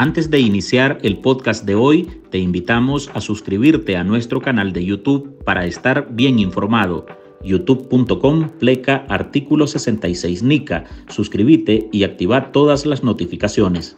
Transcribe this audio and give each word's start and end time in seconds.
Antes 0.00 0.30
de 0.30 0.38
iniciar 0.38 1.00
el 1.02 1.18
podcast 1.18 1.64
de 1.64 1.74
hoy, 1.74 2.04
te 2.30 2.38
invitamos 2.38 3.10
a 3.14 3.20
suscribirte 3.20 3.96
a 3.96 4.04
nuestro 4.04 4.40
canal 4.40 4.72
de 4.72 4.84
YouTube 4.84 5.42
para 5.42 5.66
estar 5.66 6.06
bien 6.12 6.38
informado. 6.38 7.04
youtube.com 7.42 8.48
pleca 8.60 9.04
artículo 9.08 9.66
66 9.66 10.44
NICA. 10.44 10.84
Suscríbete 11.08 11.88
y 11.90 12.04
activa 12.04 12.52
todas 12.52 12.86
las 12.86 13.02
notificaciones. 13.02 13.96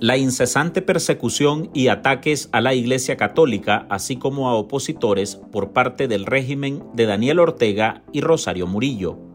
La 0.00 0.18
incesante 0.18 0.82
persecución 0.82 1.70
y 1.72 1.88
ataques 1.88 2.50
a 2.52 2.60
la 2.60 2.74
Iglesia 2.74 3.16
Católica, 3.16 3.86
así 3.88 4.16
como 4.16 4.50
a 4.50 4.54
opositores 4.54 5.36
por 5.36 5.72
parte 5.72 6.08
del 6.08 6.26
régimen 6.26 6.82
de 6.92 7.06
Daniel 7.06 7.38
Ortega 7.38 8.02
y 8.12 8.20
Rosario 8.20 8.66
Murillo 8.66 9.29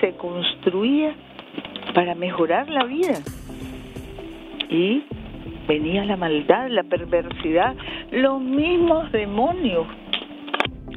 se 0.00 0.12
construía 0.16 1.14
para 1.94 2.14
mejorar 2.14 2.68
la 2.68 2.84
vida. 2.84 3.20
Y 4.68 5.02
venía 5.66 6.04
la 6.04 6.16
maldad, 6.16 6.68
la 6.70 6.84
perversidad, 6.84 7.74
los 8.10 8.40
mismos 8.40 9.10
demonios, 9.12 9.86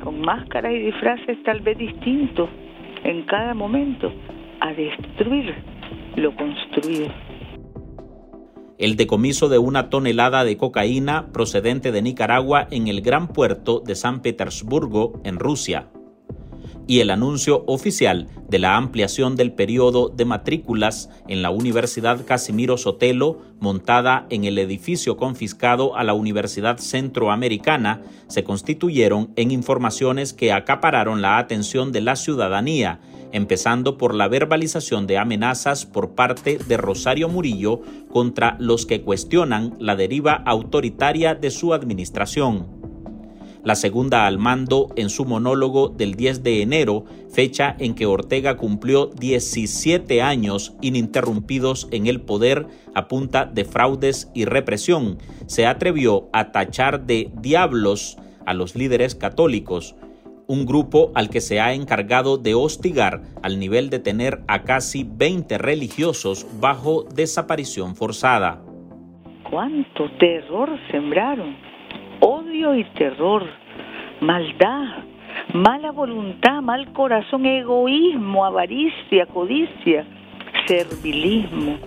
con 0.03 0.21
máscaras 0.21 0.73
y 0.73 0.79
disfraces 0.79 1.41
tal 1.43 1.61
vez 1.61 1.77
distintos 1.77 2.49
en 3.03 3.23
cada 3.23 3.53
momento, 3.53 4.11
a 4.59 4.73
destruir 4.73 5.53
lo 6.15 6.35
construido. 6.35 7.07
El 8.77 8.95
decomiso 8.95 9.49
de 9.49 9.59
una 9.59 9.89
tonelada 9.89 10.43
de 10.43 10.57
cocaína 10.57 11.31
procedente 11.31 11.91
de 11.91 12.01
Nicaragua 12.01 12.67
en 12.71 12.87
el 12.87 13.01
gran 13.01 13.27
puerto 13.27 13.79
de 13.79 13.95
San 13.95 14.21
Petersburgo, 14.21 15.21
en 15.23 15.37
Rusia, 15.37 15.87
y 16.87 16.99
el 16.99 17.09
anuncio 17.09 17.63
oficial 17.67 18.27
de 18.49 18.59
la 18.59 18.75
ampliación 18.75 19.35
del 19.35 19.53
periodo 19.53 20.09
de 20.09 20.25
matrículas 20.25 21.09
en 21.27 21.41
la 21.41 21.49
Universidad 21.49 22.25
Casimiro 22.25 22.77
Sotelo, 22.77 23.39
montada 23.59 24.27
en 24.29 24.43
el 24.43 24.57
edificio 24.57 25.17
confiscado 25.17 25.95
a 25.95 26.03
la 26.03 26.13
Universidad 26.13 26.77
Centroamericana, 26.77 28.01
se 28.27 28.43
constituyeron 28.43 29.31
en 29.35 29.51
informaciones 29.51 30.33
que 30.33 30.51
acapararon 30.51 31.21
la 31.21 31.37
atención 31.37 31.91
de 31.91 32.01
la 32.01 32.15
ciudadanía, 32.15 32.99
empezando 33.31 33.97
por 33.97 34.13
la 34.13 34.27
verbalización 34.27 35.07
de 35.07 35.17
amenazas 35.17 35.85
por 35.85 36.11
parte 36.11 36.57
de 36.57 36.77
Rosario 36.77 37.29
Murillo 37.29 37.81
contra 38.11 38.55
los 38.59 38.85
que 38.85 39.01
cuestionan 39.01 39.75
la 39.79 39.95
deriva 39.95 40.33
autoritaria 40.45 41.33
de 41.33 41.49
su 41.49 41.73
administración 41.73 42.82
la 43.63 43.75
segunda 43.75 44.25
al 44.25 44.37
mando 44.37 44.89
en 44.95 45.09
su 45.09 45.25
monólogo 45.25 45.87
del 45.87 46.15
10 46.15 46.43
de 46.43 46.61
enero, 46.61 47.05
fecha 47.31 47.75
en 47.79 47.95
que 47.95 48.05
Ortega 48.05 48.57
cumplió 48.57 49.07
17 49.07 50.21
años 50.21 50.75
ininterrumpidos 50.81 51.87
en 51.91 52.07
el 52.07 52.21
poder 52.21 52.67
a 52.93 53.07
punta 53.07 53.45
de 53.45 53.63
fraudes 53.63 54.29
y 54.33 54.45
represión, 54.45 55.17
se 55.45 55.65
atrevió 55.65 56.27
a 56.33 56.51
tachar 56.51 57.05
de 57.05 57.31
diablos 57.39 58.17
a 58.45 58.53
los 58.53 58.75
líderes 58.75 59.15
católicos, 59.15 59.95
un 60.47 60.65
grupo 60.65 61.11
al 61.15 61.29
que 61.29 61.39
se 61.39 61.61
ha 61.61 61.73
encargado 61.73 62.37
de 62.37 62.53
hostigar 62.53 63.21
al 63.41 63.59
nivel 63.59 63.89
de 63.89 63.99
tener 63.99 64.41
a 64.47 64.63
casi 64.63 65.05
20 65.09 65.57
religiosos 65.57 66.45
bajo 66.59 67.03
desaparición 67.03 67.95
forzada. 67.95 68.61
¿Cuánto 69.49 70.11
terror 70.19 70.69
sembraron? 70.91 71.72
Odio 72.23 72.73
y 72.73 72.85
terror, 72.93 73.43
maldad, 74.21 75.03
mala 75.53 75.91
voluntad, 75.91 76.61
mal 76.61 76.93
corazón, 76.93 77.45
egoísmo, 77.45 78.45
avaricia, 78.45 79.25
codicia, 79.25 80.07
servilismo. 80.65 81.77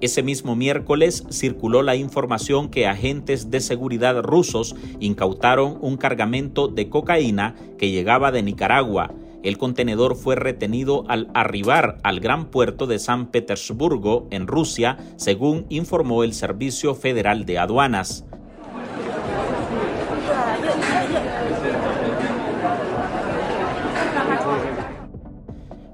Ese 0.00 0.24
mismo 0.24 0.56
miércoles 0.56 1.24
circuló 1.30 1.82
la 1.82 1.94
información 1.94 2.68
que 2.68 2.88
agentes 2.88 3.52
de 3.52 3.60
seguridad 3.60 4.20
rusos 4.20 4.74
incautaron 4.98 5.78
un 5.80 5.96
cargamento 5.96 6.66
de 6.66 6.88
cocaína 6.88 7.54
que 7.78 7.92
llegaba 7.92 8.32
de 8.32 8.42
Nicaragua. 8.42 9.12
El 9.44 9.56
contenedor 9.56 10.16
fue 10.16 10.34
retenido 10.34 11.04
al 11.06 11.30
arribar 11.34 11.98
al 12.02 12.18
gran 12.18 12.46
puerto 12.46 12.88
de 12.88 12.98
San 12.98 13.30
Petersburgo, 13.30 14.26
en 14.32 14.48
Rusia, 14.48 14.98
según 15.14 15.66
informó 15.68 16.24
el 16.24 16.32
Servicio 16.32 16.96
Federal 16.96 17.44
de 17.44 17.60
Aduanas. 17.60 18.26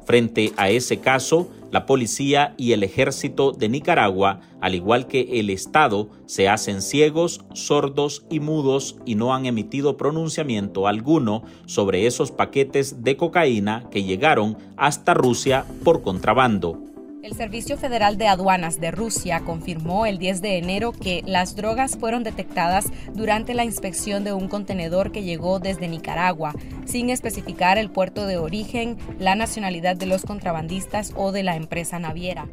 Frente 0.09 0.55
a 0.57 0.71
ese 0.71 1.01
caso, 1.01 1.51
la 1.71 1.85
policía 1.85 2.55
y 2.57 2.73
el 2.73 2.83
ejército 2.83 3.53
de 3.53 3.69
Nicaragua, 3.69 4.41
al 4.59 4.75
igual 4.75 5.07
que 5.07 5.39
el 5.39 5.51
Estado, 5.51 6.09
se 6.25 6.49
hacen 6.49 6.81
ciegos, 6.81 7.43
sordos 7.53 8.25
y 8.31 8.41
mudos 8.41 8.97
y 9.05 9.17
no 9.17 9.35
han 9.35 9.45
emitido 9.45 9.99
pronunciamiento 9.99 10.89
alguno 10.89 11.43
sobre 11.67 12.07
esos 12.07 12.31
paquetes 12.31 13.05
de 13.05 13.19
cocaína 13.19 13.85
que 13.91 14.03
llegaron 14.03 14.57
hasta 14.79 15.13
Rusia 15.13 15.67
por 15.85 16.01
contrabando. 16.01 16.81
El 17.21 17.35
Servicio 17.35 17.77
Federal 17.77 18.17
de 18.17 18.29
Aduanas 18.29 18.81
de 18.81 18.93
Rusia 18.93 19.41
confirmó 19.41 20.07
el 20.07 20.19
10 20.19 20.41
de 20.41 20.57
enero 20.57 20.93
que 20.93 21.25
las 21.27 21.57
drogas 21.57 21.99
fueron 21.99 22.23
detectadas 22.23 22.93
durante 23.13 23.55
la 23.55 23.65
inspección 23.65 24.23
de 24.23 24.33
un 24.33 24.47
contenedor 24.47 25.11
que 25.11 25.25
llegó 25.25 25.59
desde 25.59 25.89
Nicaragua, 25.89 26.55
sin 26.87 27.11
especificar 27.11 27.77
el 27.77 27.91
puerto 27.91 28.25
de 28.25 28.39
origen, 28.39 28.99
la 29.19 29.35
nacionalidad 29.35 29.97
de 29.97 30.07
los 30.07 30.23
contrabandistas 30.23 31.13
o 31.17 31.33
de 31.33 31.43
la 31.43 31.57
empresa 31.57 31.99
naviera. 31.99 32.49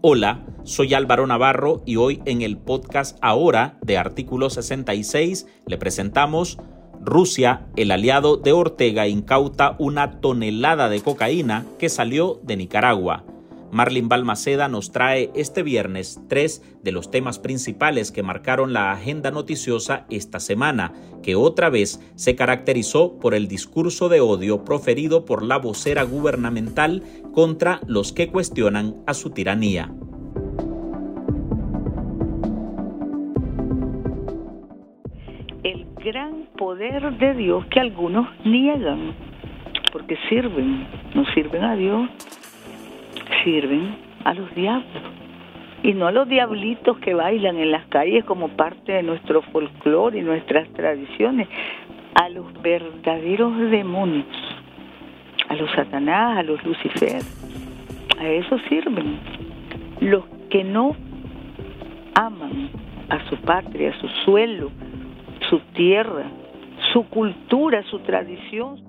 Hola, 0.00 0.44
soy 0.64 0.94
Álvaro 0.94 1.26
Navarro 1.26 1.82
y 1.86 1.94
hoy 1.94 2.20
en 2.24 2.42
el 2.42 2.58
podcast 2.58 3.18
Ahora 3.20 3.78
de 3.82 3.98
Artículo 3.98 4.50
66 4.50 5.46
le 5.66 5.78
presentamos 5.78 6.58
Rusia, 7.08 7.66
el 7.76 7.90
aliado 7.90 8.36
de 8.36 8.52
Ortega, 8.52 9.08
incauta 9.08 9.76
una 9.78 10.20
tonelada 10.20 10.88
de 10.88 11.00
cocaína 11.00 11.64
que 11.78 11.88
salió 11.88 12.40
de 12.42 12.56
Nicaragua. 12.56 13.24
Marlin 13.70 14.08
Balmaceda 14.08 14.68
nos 14.68 14.92
trae 14.92 15.30
este 15.34 15.62
viernes 15.62 16.20
tres 16.28 16.62
de 16.82 16.92
los 16.92 17.10
temas 17.10 17.38
principales 17.38 18.12
que 18.12 18.22
marcaron 18.22 18.72
la 18.72 18.92
agenda 18.92 19.30
noticiosa 19.30 20.06
esta 20.08 20.40
semana, 20.40 20.92
que 21.22 21.36
otra 21.36 21.68
vez 21.68 22.00
se 22.14 22.34
caracterizó 22.34 23.18
por 23.18 23.34
el 23.34 23.46
discurso 23.46 24.08
de 24.08 24.20
odio 24.20 24.64
proferido 24.64 25.24
por 25.24 25.42
la 25.42 25.58
vocera 25.58 26.02
gubernamental 26.04 27.02
contra 27.32 27.80
los 27.86 28.12
que 28.12 28.28
cuestionan 28.28 28.96
a 29.06 29.14
su 29.14 29.30
tiranía. 29.30 29.92
Gran 36.08 36.44
poder 36.56 37.12
de 37.18 37.34
Dios 37.34 37.66
que 37.66 37.80
algunos 37.80 38.26
niegan, 38.42 39.12
porque 39.92 40.16
sirven, 40.30 40.86
no 41.14 41.26
sirven 41.34 41.62
a 41.62 41.76
Dios 41.76 42.08
sirven 43.44 43.96
a 44.24 44.32
los 44.32 44.54
diablos 44.54 45.02
y 45.82 45.92
no 45.92 46.06
a 46.06 46.12
los 46.12 46.26
diablitos 46.26 46.98
que 46.98 47.12
bailan 47.12 47.58
en 47.58 47.70
las 47.70 47.86
calles 47.88 48.24
como 48.24 48.48
parte 48.48 48.92
de 48.92 49.02
nuestro 49.02 49.42
folclore 49.42 50.18
y 50.18 50.22
nuestras 50.22 50.66
tradiciones, 50.70 51.46
a 52.14 52.28
los 52.30 52.46
verdaderos 52.62 53.70
demonios, 53.70 54.26
a 55.48 55.54
los 55.54 55.70
satanás, 55.72 56.38
a 56.38 56.42
los 56.42 56.64
lucifer, 56.64 57.22
a 58.18 58.28
eso 58.28 58.58
sirven. 58.68 59.20
Los 60.00 60.24
que 60.50 60.64
no 60.64 60.96
aman 62.14 62.70
a 63.10 63.28
su 63.28 63.36
patria, 63.36 63.94
su 64.00 64.08
suelo, 64.24 64.70
su 65.48 65.60
tierra, 65.74 66.30
su 66.92 67.08
cultura, 67.08 67.82
su 67.90 68.00
tradición, 68.00 68.88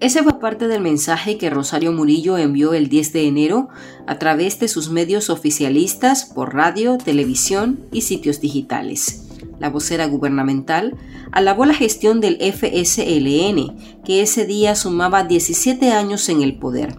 ese 0.00 0.22
fue 0.22 0.38
parte 0.38 0.68
del 0.68 0.80
mensaje 0.80 1.38
que 1.38 1.50
Rosario 1.50 1.90
Murillo 1.90 2.38
envió 2.38 2.72
el 2.72 2.88
10 2.88 3.12
de 3.14 3.26
enero 3.26 3.68
a 4.06 4.20
través 4.20 4.60
de 4.60 4.68
sus 4.68 4.90
medios 4.90 5.28
oficialistas 5.28 6.24
por 6.24 6.54
radio, 6.54 6.98
televisión 6.98 7.80
y 7.90 8.02
sitios 8.02 8.40
digitales. 8.40 9.28
La 9.58 9.70
vocera 9.70 10.06
gubernamental 10.06 10.96
alabó 11.32 11.64
la 11.64 11.74
gestión 11.74 12.20
del 12.20 12.36
FSLN, 12.36 14.04
que 14.04 14.22
ese 14.22 14.46
día 14.46 14.76
sumaba 14.76 15.24
17 15.24 15.90
años 15.90 16.28
en 16.28 16.42
el 16.42 16.60
poder 16.60 16.94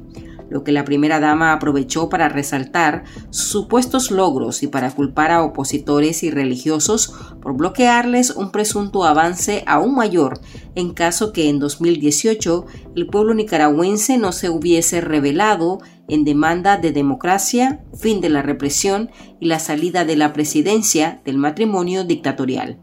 lo 0.50 0.64
que 0.64 0.72
la 0.72 0.84
primera 0.84 1.20
dama 1.20 1.54
aprovechó 1.54 2.10
para 2.10 2.30
resaltar 2.30 3.04
supuestos 3.30 4.12
logros 4.12 4.64
y 4.64 4.68
para 4.68 4.92
culpar 4.92 5.32
a 5.32 5.44
opositores 5.44 6.24
y 6.24 6.32
religiosos 6.32 7.36
por 7.42 7.58
bloquearles 7.58 8.36
un 8.36 8.52
presunto 8.52 9.04
avance 9.04 9.64
aún 9.68 9.96
mayor 9.96 10.40
en 10.76 10.94
caso 10.94 11.34
que 11.34 11.50
en 11.50 11.60
2018 11.60 12.66
el 12.96 13.08
pueblo 13.08 13.34
nicaragüense 13.34 14.18
no 14.18 14.32
se 14.32 14.50
hubiese 14.50 15.02
rebelado 15.02 15.80
en 16.08 16.26
demanda 16.26 16.78
de 16.78 16.92
democracia, 16.92 17.80
fin 17.94 18.20
de 18.20 18.30
la 18.30 18.42
represión 18.42 19.10
y 19.40 19.48
la 19.48 19.60
salida 19.60 20.06
de 20.06 20.16
la 20.16 20.34
presidencia 20.34 21.22
del 21.24 21.38
matrimonio 21.38 22.04
dictatorial. 22.04 22.78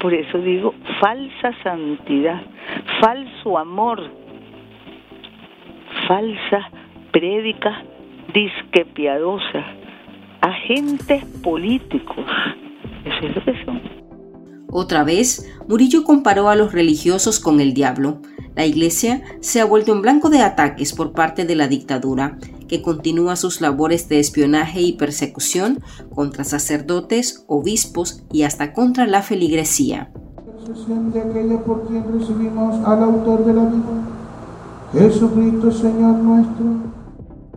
Por 0.00 0.14
eso 0.14 0.38
digo, 0.38 0.72
falsa 1.00 1.50
santidad, 1.64 2.42
falso 3.00 3.58
amor 3.58 4.24
falsas 6.08 6.64
prédicas 7.14 7.78
disque 8.34 8.84
piadosas, 8.92 9.64
agentes 10.42 11.24
políticos. 11.44 12.26
Eso 13.04 13.26
es 13.28 13.36
lo 13.36 13.44
que 13.44 13.64
son. 13.64 13.80
Otra 14.72 15.04
vez, 15.04 15.48
Murillo 15.68 16.02
comparó 16.02 16.48
a 16.48 16.56
los 16.56 16.72
religiosos 16.72 17.38
con 17.38 17.60
el 17.60 17.72
diablo. 17.72 18.20
La 18.56 18.66
iglesia 18.66 19.22
se 19.38 19.60
ha 19.60 19.64
vuelto 19.64 19.92
en 19.92 20.02
blanco 20.02 20.28
de 20.28 20.40
ataques 20.40 20.92
por 20.92 21.12
parte 21.12 21.44
de 21.44 21.54
la 21.54 21.68
dictadura, 21.68 22.36
que 22.66 22.82
continúa 22.82 23.36
sus 23.36 23.60
labores 23.60 24.08
de 24.08 24.18
espionaje 24.18 24.80
y 24.80 24.94
persecución 24.94 25.78
contra 26.12 26.42
sacerdotes, 26.42 27.44
obispos 27.46 28.24
y 28.32 28.42
hasta 28.42 28.72
contra 28.72 29.06
la 29.06 29.22
feligresía. 29.22 30.10
De 31.12 31.20
aquella 31.20 31.62
por 31.62 31.86
quien 31.86 32.04
recibimos 32.12 32.84
al 32.84 33.02
autor 33.04 33.44
de 33.44 33.54
la 33.54 33.66
vida, 33.66 34.14
Jesucristo 34.92 35.70
Señor 35.70 36.16
nuestro 36.16 37.03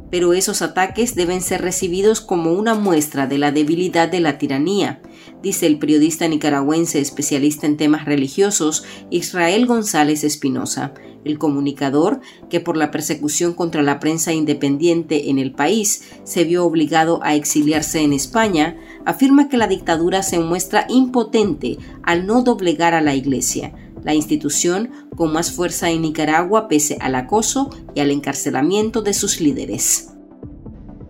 pero 0.09 0.33
esos 0.33 0.61
ataques 0.61 1.15
deben 1.15 1.41
ser 1.41 1.61
recibidos 1.61 2.21
como 2.21 2.53
una 2.53 2.75
muestra 2.75 3.27
de 3.27 3.37
la 3.37 3.51
debilidad 3.51 4.07
de 4.09 4.19
la 4.19 4.37
tiranía, 4.37 5.01
dice 5.41 5.67
el 5.67 5.79
periodista 5.79 6.27
nicaragüense 6.27 6.99
especialista 6.99 7.67
en 7.67 7.77
temas 7.77 8.05
religiosos 8.05 8.83
Israel 9.09 9.65
González 9.65 10.23
Espinosa. 10.23 10.93
El 11.25 11.39
comunicador, 11.39 12.21
que 12.49 12.61
por 12.61 12.77
la 12.77 12.89
persecución 12.89 13.53
contra 13.53 13.81
la 13.81 13.99
prensa 13.99 14.31
independiente 14.31 15.29
en 15.29 15.39
el 15.39 15.51
país 15.51 16.03
se 16.23 16.45
vio 16.45 16.63
obligado 16.63 17.19
a 17.21 17.35
exiliarse 17.35 17.99
en 18.01 18.13
España, 18.13 18.77
afirma 19.05 19.49
que 19.49 19.57
la 19.57 19.67
dictadura 19.67 20.23
se 20.23 20.39
muestra 20.39 20.85
impotente 20.87 21.77
al 22.03 22.27
no 22.27 22.43
doblegar 22.43 22.93
a 22.93 23.01
la 23.01 23.13
Iglesia, 23.13 23.73
la 24.07 24.15
institución 24.15 24.89
con 25.17 25.33
más 25.33 25.51
fuerza 25.51 25.89
en 25.89 26.01
Nicaragua 26.01 26.69
pese 26.69 26.97
al 27.01 27.13
acoso 27.13 27.69
y 27.93 27.99
al 27.99 28.09
encarcelamiento 28.09 29.01
de 29.01 29.13
sus 29.13 29.41
líderes. 29.41 30.13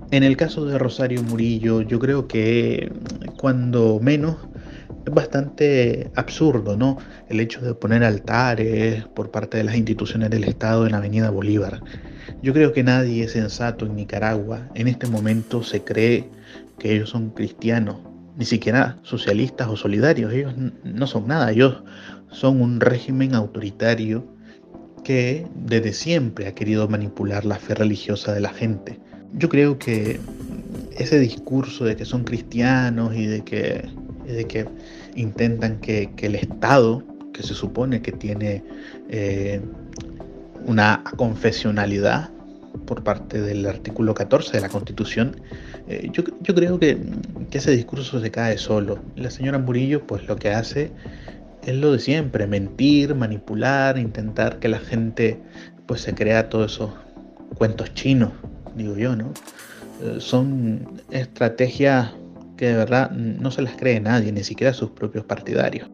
En 0.09 0.23
el 0.23 0.35
caso 0.35 0.65
de 0.65 0.79
Rosario 0.79 1.21
Murillo, 1.21 1.81
yo 1.81 1.99
creo 1.99 2.27
que 2.27 2.91
cuando 3.39 3.99
menos 4.01 4.37
es 5.05 5.13
bastante 5.13 6.09
absurdo, 6.15 6.75
¿no? 6.75 6.97
El 7.29 7.39
hecho 7.39 7.61
de 7.61 7.75
poner 7.75 8.03
altares 8.03 9.05
por 9.05 9.29
parte 9.29 9.57
de 9.57 9.65
las 9.65 9.75
instituciones 9.75 10.31
del 10.31 10.45
Estado 10.45 10.87
en 10.87 10.93
la 10.93 10.97
Avenida 10.97 11.29
Bolívar. 11.29 11.83
Yo 12.41 12.51
creo 12.51 12.73
que 12.73 12.81
nadie 12.81 13.27
sensato 13.27 13.85
en 13.85 13.95
Nicaragua 13.95 14.69
en 14.73 14.87
este 14.87 15.05
momento 15.05 15.61
se 15.61 15.83
cree 15.83 16.31
que 16.79 16.95
ellos 16.95 17.11
son 17.11 17.29
cristianos, 17.29 17.97
ni 18.37 18.45
siquiera 18.45 18.97
socialistas 19.01 19.67
o 19.67 19.75
solidarios. 19.75 20.31
Ellos 20.31 20.53
no 20.83 21.07
son 21.07 21.27
nada, 21.27 21.51
ellos 21.51 21.83
son 22.29 22.61
un 22.61 22.79
régimen 22.79 23.35
autoritario 23.35 24.25
que 25.03 25.47
desde 25.55 25.93
siempre 25.93 26.47
ha 26.47 26.53
querido 26.53 26.87
manipular 26.87 27.45
la 27.45 27.55
fe 27.55 27.73
religiosa 27.75 28.33
de 28.33 28.41
la 28.41 28.49
gente. 28.49 28.99
Yo 29.33 29.49
creo 29.49 29.77
que 29.79 30.19
ese 30.97 31.19
discurso 31.19 31.85
de 31.85 31.95
que 31.95 32.05
son 32.05 32.23
cristianos 32.23 33.15
y 33.15 33.25
de 33.25 33.43
que, 33.43 33.89
de 34.25 34.45
que 34.45 34.67
intentan 35.15 35.79
que, 35.79 36.11
el 36.17 36.35
Estado, 36.35 37.03
que 37.33 37.43
se 37.43 37.53
supone 37.53 38.01
que 38.01 38.11
tiene 38.11 38.63
eh, 39.09 39.61
una 40.65 41.03
confesionalidad 41.15 42.29
por 42.85 43.03
parte 43.03 43.41
del 43.41 43.65
artículo 43.65 44.13
14 44.13 44.53
de 44.53 44.61
la 44.61 44.69
Constitución, 44.69 45.39
eh, 45.87 46.09
yo, 46.11 46.23
creo 46.23 46.79
que, 46.79 46.97
que, 47.49 47.57
ese 47.57 47.71
discurso 47.71 48.19
se 48.19 48.31
cae 48.31 48.57
solo. 48.57 48.99
La 49.15 49.29
señora 49.29 49.57
Murillo 49.57 50.05
pues 50.05 50.27
lo 50.27 50.35
que 50.35 50.49
hace 50.49 50.91
es 51.65 51.75
lo 51.75 51.93
de 51.93 51.99
siempre, 51.99 52.47
mentir, 52.47 53.15
manipular, 53.15 53.97
intentar 53.97 54.59
que 54.59 54.67
la 54.67 54.79
gente 54.79 55.39
pues 55.85 56.01
se 56.01 56.13
crea 56.13 56.49
todos 56.49 56.73
esos 56.73 56.91
cuentos 57.57 57.93
chinos, 57.93 58.31
digo 58.75 58.97
yo, 58.97 59.15
¿no? 59.15 59.31
Eh, 60.03 60.17
son 60.19 61.01
estrategias 61.11 62.11
que 62.55 62.67
de 62.67 62.75
verdad 62.75 63.11
no 63.11 63.51
se 63.51 63.61
las 63.61 63.75
cree 63.75 63.99
nadie, 63.99 64.31
ni 64.31 64.43
siquiera 64.43 64.73
sus 64.73 64.91
propios 64.91 65.25
partidarios. 65.25 65.89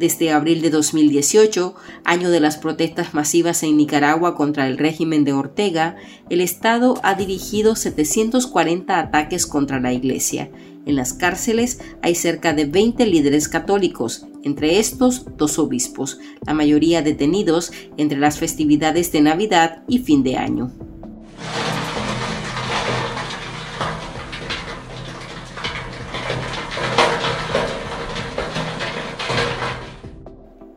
Desde 0.00 0.32
abril 0.32 0.62
de 0.62 0.70
2018, 0.70 1.74
año 2.04 2.30
de 2.30 2.40
las 2.40 2.56
protestas 2.56 3.12
masivas 3.12 3.62
en 3.62 3.76
Nicaragua 3.76 4.34
contra 4.34 4.66
el 4.66 4.78
régimen 4.78 5.24
de 5.24 5.34
Ortega, 5.34 5.96
el 6.30 6.40
Estado 6.40 6.94
ha 7.02 7.16
dirigido 7.16 7.76
740 7.76 8.98
ataques 8.98 9.46
contra 9.46 9.78
la 9.78 9.92
Iglesia. 9.92 10.50
En 10.86 10.96
las 10.96 11.12
cárceles 11.12 11.80
hay 12.00 12.14
cerca 12.14 12.54
de 12.54 12.64
20 12.64 13.04
líderes 13.04 13.46
católicos, 13.46 14.26
entre 14.42 14.78
estos 14.78 15.26
dos 15.36 15.58
obispos, 15.58 16.18
la 16.46 16.54
mayoría 16.54 17.02
detenidos 17.02 17.70
entre 17.98 18.18
las 18.18 18.38
festividades 18.38 19.12
de 19.12 19.20
Navidad 19.20 19.82
y 19.86 19.98
fin 19.98 20.22
de 20.22 20.38
año. 20.38 20.70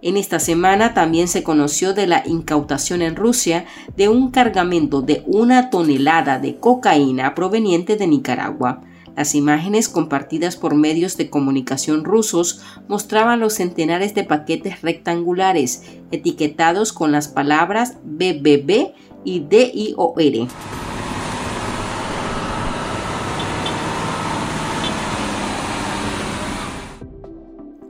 En 0.04 0.18
esta 0.18 0.38
semana 0.38 0.94
también 0.94 1.30
se 1.30 1.44
conoció 1.44 1.94
de 1.94 2.08
la 2.08 2.24
incautación 2.28 3.02
en 3.02 3.16
Rusia 3.16 3.64
de 3.96 4.10
un 4.10 4.32
cargamento 4.32 5.02
de 5.02 5.24
una 5.26 5.70
tonelada 5.70 6.40
de 6.40 6.58
cocaína 6.58 7.34
proveniente 7.36 7.96
de 7.96 8.06
Nicaragua. 8.08 8.82
Las 9.16 9.34
imágenes 9.34 9.88
compartidas 9.88 10.58
por 10.58 10.76
medios 10.76 11.16
de 11.16 11.30
comunicación 11.30 12.04
rusos 12.04 12.62
mostraban 12.90 13.40
los 13.40 13.54
centenares 13.54 14.14
de 14.14 14.26
paquetes 14.26 14.82
rectangulares 14.82 15.84
etiquetados 16.12 16.92
con 16.92 17.14
las 17.14 17.30
palabras 17.30 17.96
BBB 18.04 18.92
y 19.24 19.40
DIOR. 19.40 20.50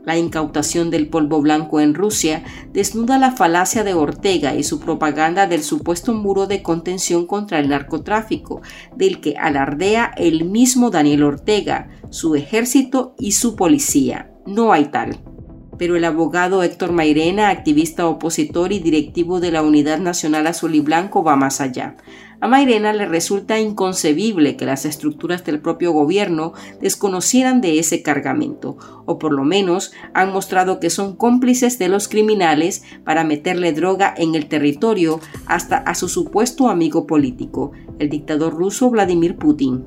La 0.05 0.17
incautación 0.17 0.89
del 0.89 1.07
polvo 1.07 1.41
blanco 1.41 1.79
en 1.79 1.93
Rusia 1.93 2.43
desnuda 2.71 3.17
la 3.17 3.31
falacia 3.31 3.83
de 3.83 3.93
Ortega 3.93 4.55
y 4.55 4.63
su 4.63 4.79
propaganda 4.79 5.47
del 5.47 5.63
supuesto 5.63 6.13
muro 6.13 6.45
de 6.45 6.61
contención 6.61 7.25
contra 7.25 7.59
el 7.59 7.69
narcotráfico, 7.69 8.61
del 8.95 9.21
que 9.21 9.35
alardea 9.37 10.11
el 10.17 10.45
mismo 10.45 10.89
Daniel 10.89 11.23
Ortega, 11.23 11.89
su 12.09 12.35
ejército 12.35 13.15
y 13.17 13.31
su 13.31 13.55
policía. 13.55 14.31
No 14.45 14.73
hay 14.73 14.85
tal 14.85 15.32
pero 15.77 15.95
el 15.95 16.05
abogado 16.05 16.63
Héctor 16.63 16.91
Mairena, 16.91 17.49
activista 17.49 18.07
opositor 18.07 18.71
y 18.71 18.79
directivo 18.79 19.39
de 19.39 19.51
la 19.51 19.63
Unidad 19.63 19.99
Nacional 19.99 20.47
Azul 20.47 20.75
y 20.75 20.79
Blanco, 20.79 21.23
va 21.23 21.35
más 21.35 21.61
allá. 21.61 21.95
A 22.43 22.47
Mairena 22.49 22.91
le 22.91 23.05
resulta 23.05 23.57
inconcebible 23.57 24.57
que 24.57 24.65
las 24.65 24.83
estructuras 24.83 25.45
del 25.45 25.61
propio 25.61 25.93
gobierno 25.93 26.51
desconocieran 26.81 27.61
de 27.61 27.79
ese 27.79 28.03
cargamento, 28.03 28.75
o 29.05 29.17
por 29.17 29.31
lo 29.31 29.45
menos 29.45 29.93
han 30.13 30.33
mostrado 30.33 30.81
que 30.81 30.89
son 30.89 31.15
cómplices 31.15 31.79
de 31.79 31.87
los 31.87 32.09
criminales 32.09 32.83
para 33.05 33.23
meterle 33.23 33.71
droga 33.71 34.13
en 34.17 34.35
el 34.35 34.47
territorio 34.47 35.21
hasta 35.45 35.77
a 35.77 35.95
su 35.95 36.09
supuesto 36.09 36.67
amigo 36.67 37.07
político, 37.07 37.71
el 37.99 38.09
dictador 38.09 38.53
ruso 38.55 38.89
Vladimir 38.89 39.37
Putin. 39.37 39.85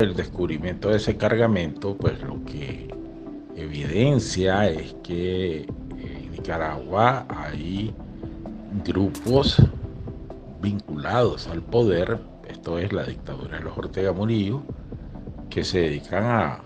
El 0.00 0.16
descubrimiento 0.16 0.88
de 0.88 0.96
ese 0.96 1.16
cargamento, 1.16 1.96
pues 1.96 2.20
lo 2.22 2.44
que 2.44 2.88
evidencia 3.62 4.68
es 4.68 4.94
que 5.02 5.62
en 5.62 6.32
Nicaragua 6.32 7.26
hay 7.28 7.94
grupos 8.84 9.62
vinculados 10.60 11.48
al 11.48 11.62
poder, 11.62 12.18
esto 12.48 12.78
es 12.78 12.92
la 12.92 13.04
dictadura 13.04 13.58
de 13.58 13.64
los 13.64 13.76
Ortega 13.76 14.12
Murillo, 14.12 14.62
que 15.48 15.64
se 15.64 15.80
dedican 15.80 16.24
a, 16.24 16.64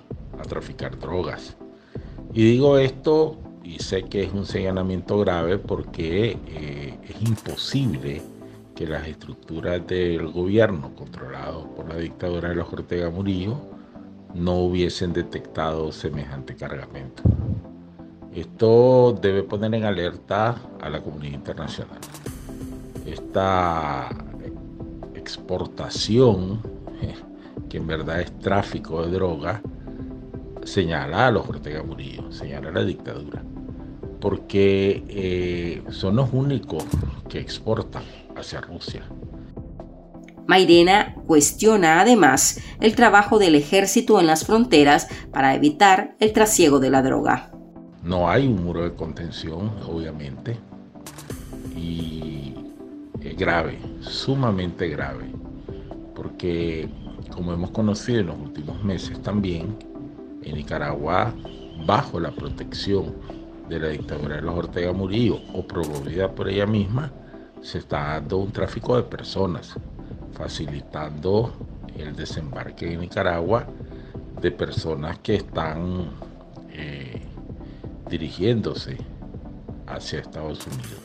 traficar 0.48 0.98
drogas. 0.98 1.56
Y 2.34 2.44
digo 2.44 2.76
esto 2.76 3.38
y 3.62 3.78
sé 3.78 4.02
que 4.02 4.24
es 4.24 4.32
un 4.32 4.44
señalamiento 4.44 5.18
grave 5.20 5.56
porque 5.56 6.36
eh, 6.48 6.98
es 7.02 7.22
imposible 7.22 8.20
que 8.74 8.86
las 8.86 9.06
estructuras 9.08 9.86
del 9.86 10.28
gobierno 10.28 10.94
controlado 10.94 11.72
por 11.74 11.88
la 11.88 11.96
dictadura 11.96 12.50
de 12.50 12.56
los 12.56 12.70
Ortega 12.70 13.08
Murillo 13.08 13.73
no 14.34 14.56
hubiesen 14.56 15.12
detectado 15.12 15.92
semejante 15.92 16.56
cargamento. 16.56 17.22
Esto 18.34 19.16
debe 19.20 19.44
poner 19.44 19.74
en 19.74 19.84
alerta 19.84 20.56
a 20.80 20.90
la 20.90 21.00
comunidad 21.00 21.34
internacional 21.34 22.00
esta 23.06 24.08
exportación, 25.14 26.60
que 27.68 27.76
en 27.78 27.86
verdad 27.86 28.20
es 28.20 28.38
tráfico 28.38 29.04
de 29.04 29.12
droga, 29.12 29.62
señala 30.64 31.28
a 31.28 31.30
los 31.30 31.48
Ortega 31.48 31.82
Murillo, 31.82 32.30
señala 32.32 32.70
a 32.70 32.72
la 32.72 32.84
dictadura, 32.84 33.42
porque 34.20 35.04
eh, 35.08 35.82
son 35.90 36.16
los 36.16 36.32
únicos 36.32 36.84
que 37.28 37.38
exportan 37.38 38.04
hacia 38.36 38.60
Rusia. 38.60 39.02
Mairena 40.46 41.14
cuestiona 41.26 42.00
además 42.00 42.60
el 42.80 42.94
trabajo 42.94 43.38
del 43.38 43.54
ejército 43.54 44.20
en 44.20 44.26
las 44.26 44.46
fronteras 44.46 45.08
para 45.32 45.54
evitar 45.54 46.16
el 46.20 46.32
trasiego 46.32 46.80
de 46.80 46.90
la 46.90 47.02
droga. 47.02 47.50
No 48.02 48.28
hay 48.28 48.46
un 48.46 48.62
muro 48.62 48.82
de 48.82 48.94
contención, 48.94 49.72
obviamente, 49.88 50.58
y 51.74 52.54
grave, 53.36 53.78
sumamente 54.00 54.88
grave, 54.88 55.32
porque 56.14 56.88
como 57.34 57.52
hemos 57.52 57.70
conocido 57.70 58.20
en 58.20 58.26
los 58.26 58.38
últimos 58.38 58.84
meses 58.84 59.20
también, 59.22 59.76
en 60.42 60.54
Nicaragua, 60.54 61.34
bajo 61.86 62.20
la 62.20 62.30
protección 62.30 63.14
de 63.68 63.80
la 63.80 63.88
dictadura 63.88 64.36
de 64.36 64.42
los 64.42 64.56
Ortega 64.56 64.92
Murillo 64.92 65.40
o 65.54 65.66
promovida 65.66 66.30
por 66.30 66.48
ella 66.48 66.66
misma, 66.66 67.10
se 67.62 67.78
está 67.78 68.20
dando 68.20 68.36
un 68.38 68.52
tráfico 68.52 68.96
de 68.96 69.04
personas, 69.04 69.74
facilitando 70.36 71.52
el 71.96 72.14
desembarque 72.14 72.92
en 72.92 73.00
Nicaragua 73.00 73.66
de 74.40 74.50
personas 74.50 75.18
que 75.18 75.36
están 75.36 76.10
eh, 76.70 77.22
dirigiéndose 78.10 78.96
hacia 79.86 80.20
Estados 80.20 80.66
Unidos. 80.66 81.00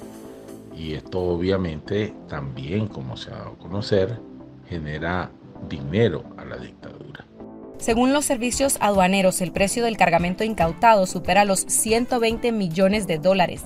Y 0.75 0.93
esto 0.93 1.19
obviamente 1.19 2.13
también, 2.27 2.88
como 2.88 3.17
se 3.17 3.31
ha 3.31 3.38
dado 3.38 3.51
a 3.51 3.57
conocer, 3.57 4.19
genera 4.67 5.31
dinero 5.67 6.24
a 6.38 6.45
la 6.45 6.57
dictadura. 6.57 7.25
Según 7.77 8.12
los 8.12 8.25
servicios 8.25 8.77
aduaneros, 8.81 9.41
el 9.41 9.51
precio 9.51 9.83
del 9.83 9.98
cargamento 9.98 10.43
incautado 10.43 11.05
supera 11.05 11.45
los 11.45 11.62
120 11.62 12.51
millones 12.51 13.07
de 13.07 13.19
dólares. 13.19 13.65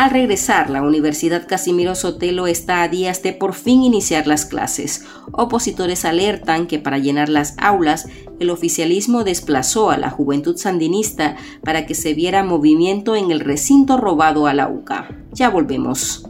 Al 0.00 0.12
regresar, 0.12 0.70
la 0.70 0.80
Universidad 0.80 1.46
Casimiro 1.46 1.94
Sotelo 1.94 2.46
está 2.46 2.82
a 2.82 2.88
días 2.88 3.22
de 3.22 3.34
por 3.34 3.52
fin 3.52 3.82
iniciar 3.82 4.26
las 4.26 4.46
clases. 4.46 5.04
Opositores 5.32 6.06
alertan 6.06 6.68
que 6.68 6.78
para 6.78 6.96
llenar 6.96 7.28
las 7.28 7.54
aulas, 7.58 8.08
el 8.38 8.48
oficialismo 8.48 9.24
desplazó 9.24 9.90
a 9.90 9.98
la 9.98 10.08
juventud 10.08 10.56
sandinista 10.56 11.36
para 11.62 11.84
que 11.84 11.94
se 11.94 12.14
viera 12.14 12.42
movimiento 12.42 13.14
en 13.14 13.30
el 13.30 13.40
recinto 13.40 13.98
robado 13.98 14.46
a 14.46 14.54
la 14.54 14.68
UCA. 14.68 15.06
Ya 15.34 15.50
volvemos. 15.50 16.29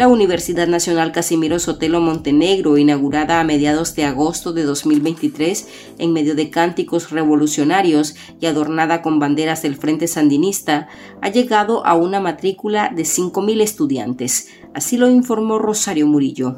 La 0.00 0.08
Universidad 0.08 0.66
Nacional 0.66 1.12
Casimiro 1.12 1.58
Sotelo 1.58 2.00
Montenegro, 2.00 2.78
inaugurada 2.78 3.38
a 3.38 3.44
mediados 3.44 3.94
de 3.94 4.06
agosto 4.06 4.54
de 4.54 4.62
2023 4.62 5.68
en 5.98 6.14
medio 6.14 6.34
de 6.34 6.48
cánticos 6.48 7.10
revolucionarios 7.10 8.14
y 8.40 8.46
adornada 8.46 9.02
con 9.02 9.18
banderas 9.18 9.60
del 9.60 9.76
Frente 9.76 10.08
Sandinista, 10.08 10.88
ha 11.20 11.28
llegado 11.28 11.84
a 11.84 11.92
una 11.96 12.18
matrícula 12.18 12.88
de 12.88 13.02
5.000 13.02 13.60
estudiantes. 13.60 14.48
Así 14.72 14.96
lo 14.96 15.06
informó 15.06 15.58
Rosario 15.58 16.06
Murillo. 16.06 16.56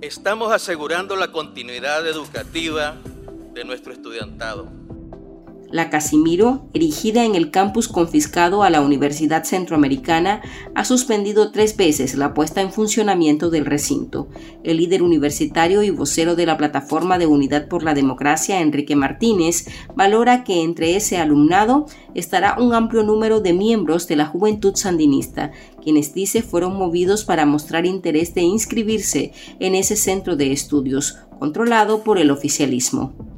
Estamos 0.00 0.52
asegurando 0.52 1.14
la 1.14 1.30
continuidad 1.30 2.04
educativa 2.08 2.96
de 3.54 3.64
nuestro 3.64 3.92
estudiantado 3.92 4.81
la 5.72 5.88
Casimiro, 5.88 6.66
erigida 6.74 7.24
en 7.24 7.34
el 7.34 7.50
campus 7.50 7.88
confiscado 7.88 8.62
a 8.62 8.70
la 8.70 8.82
Universidad 8.82 9.44
Centroamericana, 9.44 10.42
ha 10.74 10.84
suspendido 10.84 11.50
tres 11.50 11.76
veces 11.76 12.14
la 12.14 12.34
puesta 12.34 12.60
en 12.60 12.70
funcionamiento 12.70 13.48
del 13.48 13.64
recinto. 13.64 14.28
El 14.62 14.76
líder 14.76 15.02
universitario 15.02 15.82
y 15.82 15.88
vocero 15.88 16.36
de 16.36 16.44
la 16.44 16.58
Plataforma 16.58 17.18
de 17.18 17.26
Unidad 17.26 17.68
por 17.68 17.82
la 17.82 17.94
Democracia, 17.94 18.60
Enrique 18.60 18.96
Martínez, 18.96 19.66
valora 19.96 20.44
que 20.44 20.62
entre 20.62 20.94
ese 20.94 21.16
alumnado 21.16 21.86
estará 22.14 22.56
un 22.60 22.74
amplio 22.74 23.02
número 23.02 23.40
de 23.40 23.54
miembros 23.54 24.06
de 24.06 24.16
la 24.16 24.26
juventud 24.26 24.76
sandinista, 24.76 25.52
quienes 25.82 26.12
dice 26.12 26.42
fueron 26.42 26.76
movidos 26.76 27.24
para 27.24 27.46
mostrar 27.46 27.86
interés 27.86 28.34
de 28.34 28.42
inscribirse 28.42 29.32
en 29.58 29.74
ese 29.74 29.96
centro 29.96 30.36
de 30.36 30.52
estudios, 30.52 31.16
controlado 31.38 32.04
por 32.04 32.18
el 32.18 32.30
oficialismo 32.30 33.31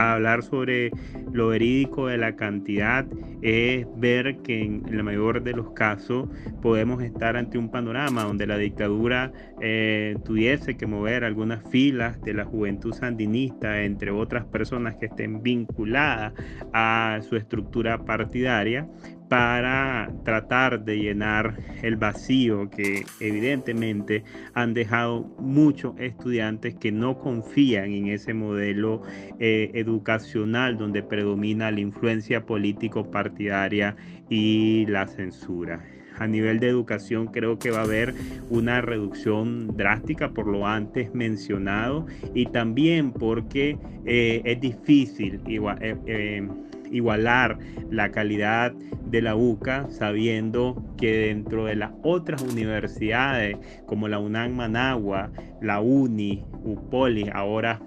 hablar 0.00 0.42
sobre 0.42 0.90
lo 1.32 1.48
verídico 1.48 2.06
de 2.06 2.18
la 2.18 2.36
cantidad 2.36 3.06
es 3.42 3.86
ver 3.96 4.38
que 4.38 4.62
en 4.62 4.82
el 4.88 5.02
mayor 5.02 5.42
de 5.42 5.52
los 5.52 5.70
casos 5.72 6.28
podemos 6.62 7.02
estar 7.02 7.36
ante 7.36 7.58
un 7.58 7.70
panorama 7.70 8.24
donde 8.24 8.46
la 8.46 8.58
dictadura 8.58 9.32
eh, 9.60 10.16
tuviese 10.24 10.76
que 10.76 10.86
mover 10.86 11.24
algunas 11.24 11.62
filas 11.70 12.20
de 12.22 12.34
la 12.34 12.44
juventud 12.44 12.92
sandinista, 12.92 13.82
entre 13.82 14.10
otras 14.10 14.44
personas 14.46 14.96
que 14.96 15.06
estén 15.06 15.42
vinculadas 15.42 16.32
a 16.72 17.20
su 17.28 17.36
estructura 17.36 18.04
partidaria, 18.04 18.88
para 19.30 20.10
tratar 20.24 20.84
de 20.84 20.98
llenar 20.98 21.56
el 21.82 21.94
vacío 21.94 22.68
que 22.68 23.06
evidentemente 23.20 24.24
han 24.54 24.74
dejado 24.74 25.22
muchos 25.38 25.94
estudiantes 26.00 26.74
que 26.74 26.90
no 26.90 27.16
confían 27.16 27.92
en 27.92 28.08
ese 28.08 28.34
modelo 28.34 29.02
eh, 29.38 29.70
educacional 29.74 30.76
donde 30.76 31.04
predomina 31.04 31.70
la 31.70 31.78
influencia 31.78 32.44
político-partidaria 32.44 33.94
y 34.28 34.84
la 34.86 35.06
censura. 35.06 35.80
A 36.18 36.26
nivel 36.26 36.58
de 36.58 36.68
educación 36.68 37.28
creo 37.28 37.56
que 37.56 37.70
va 37.70 37.78
a 37.78 37.84
haber 37.84 38.12
una 38.50 38.80
reducción 38.80 39.76
drástica 39.76 40.30
por 40.30 40.48
lo 40.48 40.66
antes 40.66 41.14
mencionado 41.14 42.04
y 42.34 42.46
también 42.46 43.12
porque 43.12 43.78
eh, 44.04 44.42
es 44.44 44.60
difícil 44.60 45.40
eh, 45.46 46.48
igualar 46.90 47.58
la 47.90 48.10
calidad 48.10 48.72
de 49.06 49.22
la 49.22 49.36
UCA 49.36 49.88
sabiendo 49.90 50.82
que 50.96 51.12
dentro 51.28 51.66
de 51.66 51.76
las 51.76 51.90
otras 52.02 52.42
universidades 52.42 53.56
como 53.86 54.08
la 54.08 54.18
UNAM 54.18 54.52
Managua, 54.52 55.30
la 55.60 55.80
UNI, 55.80 56.44
UPOLI, 56.64 57.30
ahora 57.32 57.80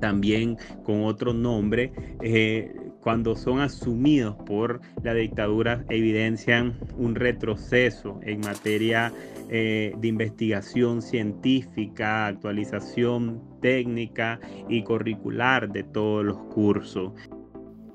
también 0.00 0.56
con 0.84 1.04
otro 1.04 1.32
nombre, 1.32 1.92
eh, 2.22 2.72
cuando 3.00 3.36
son 3.36 3.60
asumidos 3.60 4.36
por 4.44 4.80
la 5.02 5.14
dictadura 5.14 5.84
evidencian 5.88 6.78
un 6.96 7.14
retroceso 7.14 8.20
en 8.22 8.40
materia 8.40 9.12
eh, 9.48 9.94
de 9.98 10.08
investigación 10.08 11.00
científica, 11.00 12.26
actualización 12.26 13.40
técnica 13.62 14.40
y 14.68 14.82
curricular 14.82 15.70
de 15.70 15.84
todos 15.84 16.24
los 16.24 16.36
cursos. 16.52 17.12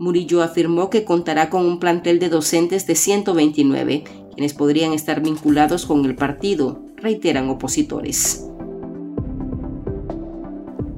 Murillo 0.03 0.43
afirmó 0.43 0.89
que 0.89 1.05
contará 1.05 1.49
con 1.49 1.65
un 1.65 1.79
plantel 1.79 2.19
de 2.19 2.27
docentes 2.27 2.85
de 2.85 2.95
129, 2.95 4.03
quienes 4.35 4.53
podrían 4.53 4.91
estar 4.91 5.21
vinculados 5.21 5.85
con 5.85 6.03
el 6.03 6.15
partido, 6.15 6.83
reiteran 6.97 7.49
opositores. 7.49 8.45